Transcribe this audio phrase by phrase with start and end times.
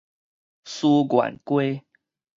[0.65, 1.85] 思源街